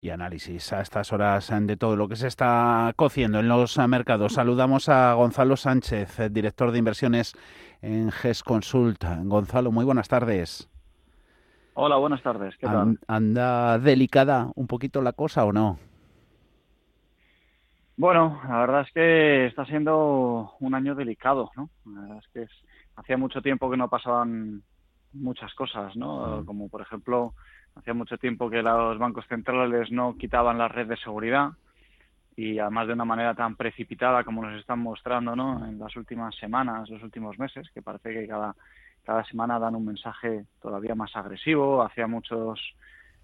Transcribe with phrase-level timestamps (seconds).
[0.00, 4.34] y análisis a estas horas de todo lo que se está cociendo en los mercados.
[4.34, 7.34] Saludamos a Gonzalo Sánchez, director de inversiones
[7.82, 9.02] en GES Consult.
[9.24, 10.68] Gonzalo, muy buenas tardes.
[11.74, 12.56] Hola, buenas tardes.
[12.56, 12.98] ¿Qué tal?
[13.06, 15.78] ¿Anda delicada un poquito la cosa o no?
[17.96, 21.70] Bueno, la verdad es que está siendo un año delicado, ¿no?
[21.86, 22.46] La verdad es que
[22.96, 24.62] hacía mucho tiempo que no pasaban
[25.14, 26.44] muchas cosas, ¿no?
[26.44, 27.34] Como por ejemplo
[27.76, 31.50] Hacía mucho tiempo que los bancos centrales no quitaban la red de seguridad
[32.36, 35.66] y además de una manera tan precipitada como nos están mostrando ¿no?
[35.66, 38.54] en las últimas semanas, los últimos meses, que parece que cada,
[39.04, 41.82] cada semana dan un mensaje todavía más agresivo.
[41.82, 42.60] Hacía muchos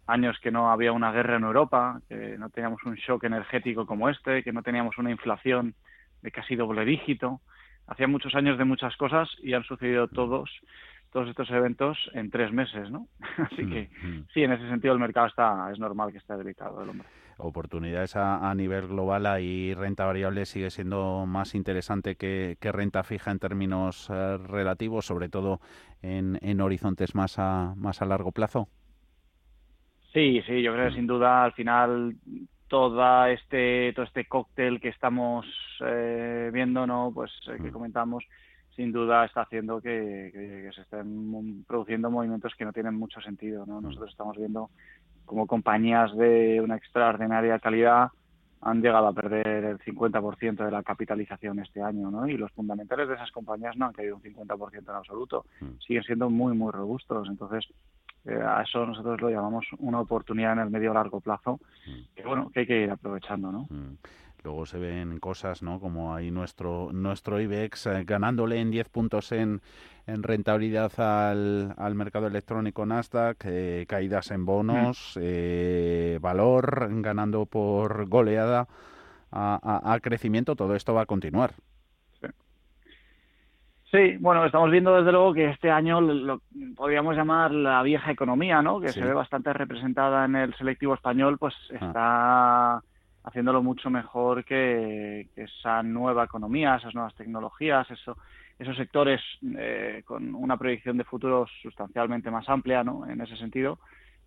[0.06, 4.08] años que no había una guerra en Europa, que no teníamos un shock energético como
[4.08, 5.74] este, que no teníamos una inflación
[6.22, 7.40] de casi doble dígito.
[7.86, 10.50] Hacía muchos años de muchas cosas y han sucedido todos
[11.12, 13.06] todos estos eventos en tres meses, ¿no?
[13.38, 14.26] Así que mm, mm.
[14.32, 17.06] sí, en ese sentido el mercado está, es normal que esté delicado el hombre.
[17.38, 23.38] Oportunidades a, nivel global y renta variable sigue siendo más interesante que, renta fija en
[23.38, 25.60] términos eh, relativos, sobre todo
[26.02, 28.68] en, en, horizontes más a, más a largo plazo.
[30.12, 32.14] Sí, sí, yo creo que sin duda al final
[32.68, 35.46] todo este todo este cóctel que estamos
[35.84, 37.72] eh, viendo, no, pues eh, que mm.
[37.72, 38.24] comentamos
[38.76, 43.66] sin duda está haciendo que, se estén produciendo movimientos que no tienen mucho sentido.
[43.66, 43.80] ¿no?
[43.80, 44.70] Nosotros estamos viendo
[45.24, 48.08] como compañías de una extraordinaria calidad
[48.62, 52.28] han llegado a perder el 50% de la capitalización este año, ¿no?
[52.28, 55.80] Y los fundamentales de esas compañías no han caído un 50% en absoluto, mm.
[55.84, 57.28] siguen siendo muy, muy robustos.
[57.28, 57.66] Entonces,
[58.24, 62.14] eh, a eso nosotros lo llamamos una oportunidad en el medio largo plazo, mm.
[62.14, 63.66] que bueno, que hay que ir aprovechando, ¿no?
[64.44, 65.78] Luego se ven cosas, ¿no?
[65.78, 69.60] Como ahí nuestro, nuestro IBEX eh, ganándole en 10 puntos en,
[70.06, 75.20] en rentabilidad al, al, mercado electrónico Nasdaq, eh, caídas en bonos, mm.
[75.22, 78.66] eh, valor ganando por goleada
[79.30, 80.56] a, crecimiento.
[80.56, 81.52] Todo esto va a continuar.
[83.90, 84.16] Sí.
[84.18, 86.40] bueno, estamos viendo desde luego que este año lo,
[86.74, 88.80] podríamos llamar la vieja economía, ¿no?
[88.80, 92.80] Que se ve bastante representada en el selectivo español, pues ah.
[93.24, 98.16] Haciéndolo mucho mejor que, esa nueva economía, esas nuevas tecnologías, eso,
[98.58, 99.20] esos sectores
[99.56, 103.08] eh, con una proyección de futuro sustancialmente más amplia, ¿no?
[103.08, 103.78] En ese sentido,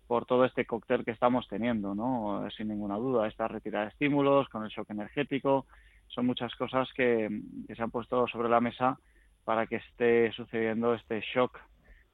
[0.06, 2.48] por todo este cóctel que estamos teniendo, ¿no?
[2.56, 5.66] Sin ninguna duda, esta retirada de estímulos, con el shock energético,
[6.08, 7.28] son muchas cosas que,
[7.66, 8.98] que se han puesto sobre la mesa
[9.44, 11.58] para que esté sucediendo este shock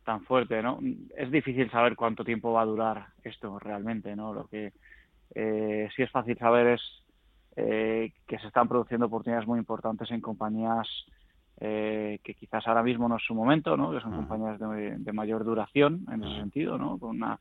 [0.05, 0.81] tan fuerte, ¿no?
[1.17, 4.35] Es difícil saber cuánto tiempo va a durar esto realmente, ¿no?
[4.35, 4.73] Lo que
[5.35, 6.83] eh, sí es fácil saber es
[7.57, 10.89] eh, que se están produciendo oportunidades muy importantes en compañías
[11.61, 13.93] eh, que quizás ahora mismo no es su momento, ¿no?
[13.93, 16.99] que son compañías de, mayor duración en ese sentido, ¿no?
[16.99, 17.39] con una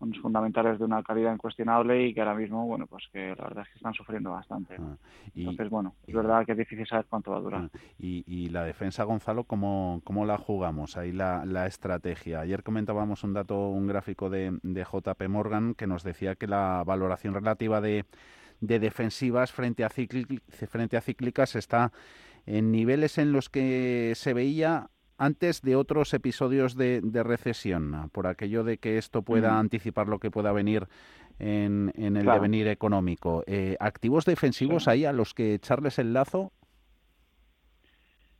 [0.00, 3.64] unos fundamentales de una calidad incuestionable y que ahora mismo, bueno, pues que la verdad
[3.64, 4.76] es que están sufriendo bastante.
[4.78, 4.96] Ah,
[5.34, 7.70] Entonces, bueno, es verdad que es difícil saber cuánto va a durar.
[7.72, 10.96] Ah, y, la defensa, Gonzalo, ¿cómo, cómo la jugamos?
[10.96, 12.40] Ahí la, la, estrategia.
[12.40, 16.82] Ayer comentábamos un dato, un gráfico de, de JP Morgan que nos decía que la
[16.84, 18.06] valoración relativa de,
[18.60, 21.92] de defensivas frente a, frente a cíclicas está
[22.46, 24.90] en niveles en los que se veía
[25.20, 30.30] antes de otros episodios de, recesión, por aquello de que esto pueda anticipar lo que
[30.30, 30.88] pueda venir
[31.38, 33.44] en, el devenir económico.
[33.46, 36.52] Eh, ¿Activos defensivos ahí a los que echarles el lazo?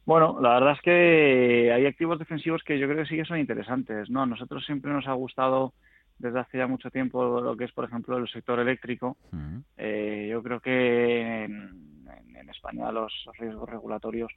[0.07, 3.39] Bueno, la verdad es que hay activos defensivos que yo creo que sí que son
[3.39, 4.09] interesantes.
[4.09, 4.23] ¿no?
[4.23, 5.75] A nosotros siempre nos ha gustado
[6.19, 9.19] desde hace ya mucho tiempo lo que es, por ejemplo, el sector eléctrico.
[9.77, 14.33] Eh, yo creo que en, en España los riesgos regulatorios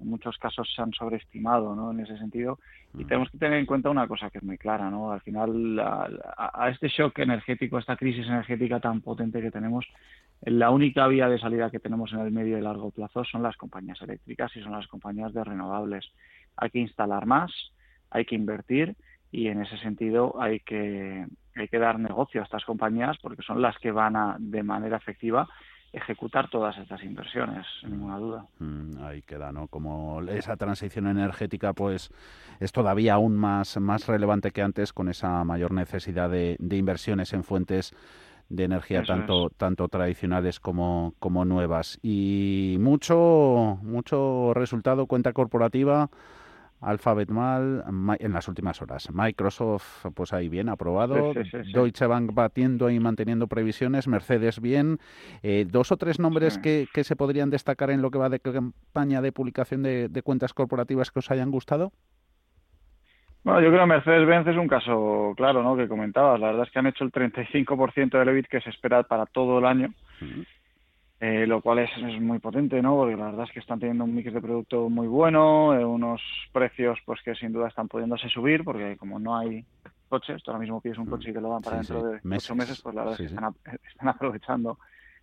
[0.00, 1.90] en muchos casos se han sobreestimado ¿no?
[1.90, 2.58] en ese sentido
[2.94, 3.06] y mm.
[3.06, 5.12] tenemos que tener en cuenta una cosa que es muy clara ¿no?
[5.12, 9.86] al final a, este shock energético a esta crisis energética tan potente que tenemos
[10.42, 13.56] la única vía de salida que tenemos en el medio y largo plazo son las
[13.56, 16.10] compañías eléctricas y son las compañías de renovables
[16.56, 17.52] hay que instalar más
[18.10, 18.96] hay que invertir
[19.32, 21.26] y en ese sentido hay que
[21.56, 24.98] hay que dar negocio a estas compañías porque son las que van a de manera
[24.98, 25.48] efectiva
[25.96, 28.46] ejecutar todas estas inversiones, sin ninguna duda.
[28.58, 29.66] Mm, ahí queda, ¿no?
[29.68, 32.10] Como esa transición energética, pues
[32.60, 37.44] es todavía aún más, más relevante que antes con esa mayor necesidad de, inversiones en
[37.44, 37.94] fuentes
[38.50, 46.10] de energía tanto tanto tradicionales como, como nuevas y mucho mucho resultado cuenta corporativa
[46.80, 47.84] Alphabet mal
[48.18, 49.08] en las últimas horas.
[49.12, 51.32] Microsoft, pues ahí bien, aprobado.
[51.72, 54.08] Deutsche Bank batiendo y manteniendo previsiones.
[54.08, 54.98] Mercedes bien.
[55.42, 58.40] Eh, dos o tres nombres que, que, se podrían destacar en lo que va de
[58.40, 61.92] campaña de publicación de, de cuentas corporativas que os hayan gustado.
[63.46, 65.76] Bueno, yo creo que Mercedes-Benz es un caso claro, ¿no?
[65.76, 66.40] Que comentabas.
[66.40, 69.60] La verdad es que han hecho el 35% del EBIT que se espera para todo
[69.60, 69.94] el año.
[71.18, 72.94] Eh, lo cual es, es, muy potente, ¿no?
[72.94, 76.20] Porque la verdad es que están teniendo un mix de producto muy bueno, eh, unos
[76.52, 79.64] precios pues que sin duda están pudiéndose subir, porque como no hay
[80.10, 82.54] coches, tú ahora mismo pides un coche y te lo dan para dentro de ocho
[82.54, 83.54] meses, pues la verdad es que están,
[83.88, 84.78] están, aprovechando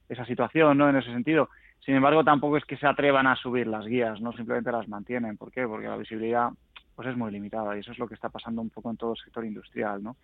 [0.10, 0.90] esa situación, ¿no?
[0.90, 1.50] En ese sentido.
[1.86, 5.38] Sin embargo, tampoco es que se atrevan a subir las guías, no simplemente las mantienen.
[5.38, 5.68] ¿Por qué?
[5.68, 6.50] Porque la visibilidad
[6.96, 9.12] pues es muy limitada y eso es lo que está pasando un poco en todo
[9.12, 10.16] el sector industrial, ¿no?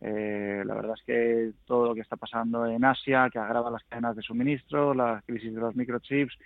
[0.00, 3.84] Eh, la verdad es que todo lo que está pasando en Asia, que agrava las
[3.84, 6.36] cadenas de suministro, la crisis de los microchips,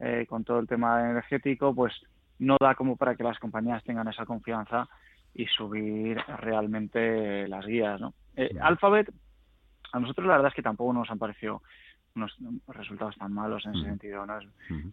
[0.00, 1.92] eh, con todo el tema energético, pues
[2.38, 4.88] no da como para que las compañías tengan esa confianza
[5.34, 8.00] y subir realmente las guías.
[8.00, 8.14] ¿no?
[8.36, 9.12] Eh, Alphabet,
[9.92, 11.62] a nosotros la verdad es que tampoco nos han parecido
[12.16, 12.36] unos
[12.68, 14.24] resultados tan malos en ese sentido.
[14.24, 14.38] ¿no?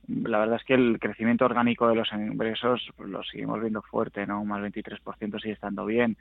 [0.08, 4.25] La verdad es que el crecimiento orgánico de los ingresos pues, lo seguimos viendo fuerte,
[4.25, 4.44] ¿no?
[4.44, 6.18] Más 23% sigue estando bien.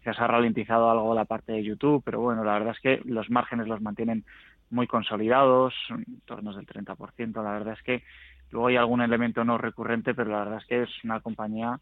[0.00, 3.30] Quizás ha ralentizado algo la parte de YouTube, pero bueno, la verdad es que los
[3.30, 4.24] márgenes los mantienen
[4.70, 7.42] muy consolidados, en torno del 30%.
[7.42, 8.02] La verdad es que
[8.50, 11.78] luego hay algún elemento no recurrente, pero la verdad es que es una compañía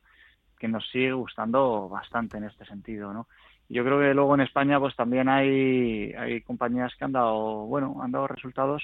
[0.59, 3.29] que nos sigue gustando bastante en este sentido, ¿no?
[3.69, 8.03] Yo creo que luego en España pues también hay, hay compañías que han dado, bueno,
[8.03, 8.83] han dado resultados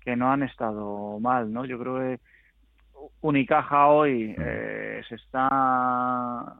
[0.00, 1.64] que no han estado mal, ¿no?
[1.64, 2.20] Yo creo que
[3.20, 6.56] Unicaja hoy eh, se está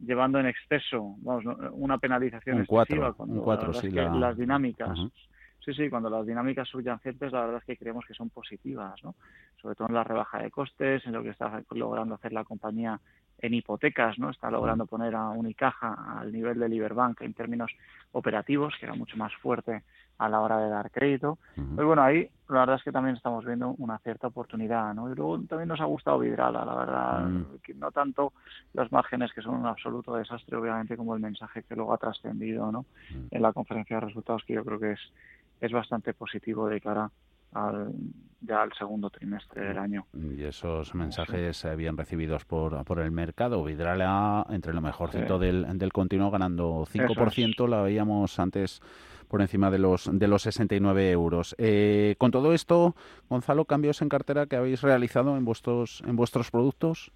[0.00, 4.98] llevando en exceso, vamos, una penalización un excesiva cuando cuatro, sí, las dinámicas
[5.64, 9.14] Sí, sí, cuando las dinámicas subyacentes la verdad es que creemos que son positivas, ¿no?
[9.60, 12.98] Sobre todo en la rebaja de costes, en lo que está logrando hacer la compañía
[13.38, 14.30] en hipotecas, ¿no?
[14.30, 17.70] Está logrando poner a Unicaja al nivel de Liberbank en términos
[18.12, 19.82] operativos, que era mucho más fuerte
[20.20, 21.38] a la hora de dar crédito.
[21.54, 25.10] Pues bueno, ahí la verdad es que también estamos viendo una cierta oportunidad, ¿no?
[25.10, 27.28] Y luego también nos ha gustado Vidrala, la verdad,
[27.76, 28.34] no tanto
[28.74, 32.70] los márgenes que son un absoluto desastre, obviamente, como el mensaje que luego ha trascendido,
[32.70, 32.84] ¿no?
[33.30, 35.00] En la conferencia de resultados, que yo creo que es,
[35.62, 37.10] es bastante positivo de cara
[37.52, 37.90] al,
[38.42, 40.06] ya al segundo trimestre del año.
[40.12, 43.64] Y esos mensajes eh, bien recibidos por, por el mercado.
[43.64, 48.82] Vidrala entre lo mejorcito del, del continuo ganando 5%, la veíamos antes
[49.30, 51.54] por encima de los de los 69 euros.
[51.56, 52.96] Eh, con todo esto,
[53.28, 57.12] Gonzalo, cambios en cartera que habéis realizado en vuestros en vuestros productos.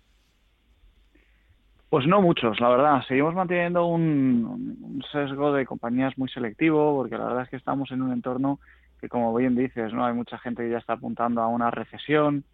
[1.91, 3.03] Pues no muchos, la verdad.
[3.07, 7.91] Seguimos manteniendo un, un, sesgo de compañías muy selectivo, porque la verdad es que estamos
[7.91, 8.59] en un entorno
[9.01, 10.07] que como bien dices, ¿no?
[10.07, 12.45] Hay mucha gente que ya está apuntando a una recesión.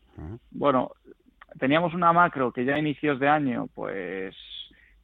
[0.51, 0.91] Bueno,
[1.59, 4.35] teníamos una macro que ya a inicios de año, pues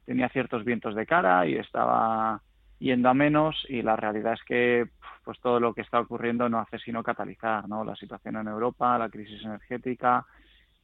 [0.05, 2.41] tenía ciertos vientos de cara y estaba
[2.79, 4.87] yendo a menos y la realidad es que
[5.23, 7.83] pues todo lo que está ocurriendo no hace sino catalizar, ¿no?
[7.83, 10.25] La situación en Europa, la crisis energética,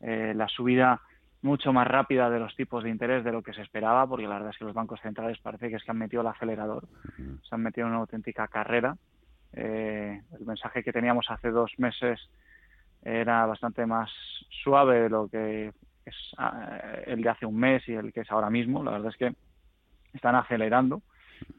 [0.01, 1.01] eh, la subida
[1.41, 4.35] mucho más rápida de los tipos de interés de lo que se esperaba, porque la
[4.35, 6.87] verdad es que los bancos centrales parece que es que han metido el acelerador,
[7.17, 8.95] se han metido en una auténtica carrera
[9.53, 12.19] eh, el mensaje que teníamos hace dos meses
[13.03, 14.09] era bastante más
[14.63, 15.71] suave de lo que
[16.05, 18.83] es ah, el de hace un mes y el que es ahora mismo.
[18.83, 19.35] La verdad es que
[20.13, 21.01] están acelerando,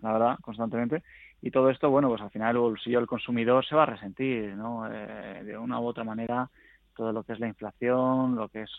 [0.03, 1.03] la verdad, constantemente.
[1.43, 4.55] Y todo esto, bueno, pues al final el bolsillo del consumidor se va a resentir,
[4.57, 4.91] ¿no?
[4.91, 6.49] Eh, de una u otra manera,
[6.97, 8.71] todo lo que es la inflación, lo que es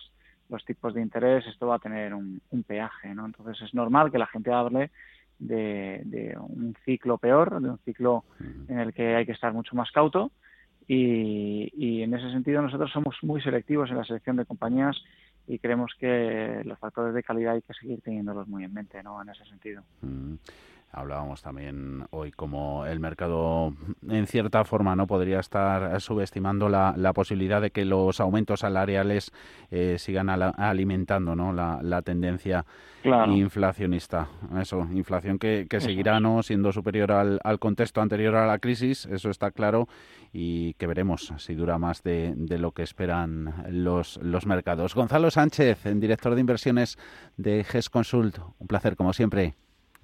[0.50, 3.26] los tipos de interés, esto va a tener un, un peaje, ¿no?
[3.26, 4.92] Entonces es normal que la gente hable
[5.40, 8.24] de, un ciclo peor, de un ciclo
[8.68, 10.32] en el que hay que estar mucho más cauto
[10.88, 14.96] y, y, en ese sentido nosotros somos muy selectivos en la selección de compañías
[15.48, 19.22] y creemos que los factores de calidad hay que seguir teniéndolos muy en mente, ¿no?
[19.22, 19.84] En ese sentido.
[20.98, 23.74] Hablábamos también hoy como el mercado
[24.08, 29.34] en cierta forma no podría estar subestimando la, la posibilidad de que los aumentos salariales
[29.72, 31.52] eh, sigan alimentando ¿no?
[31.52, 32.66] la, la tendencia
[33.28, 34.30] inflacionista.
[34.58, 39.06] Eso, inflación que, que seguirá no siendo superior al, al, contexto anterior a la crisis,
[39.06, 39.90] eso está claro,
[40.32, 44.96] y que veremos si dura más de, de lo que esperan los, los mercados.
[44.96, 46.98] Gonzalo Sánchez, director de inversiones
[47.36, 49.56] de GES Consult, un placer como siempre.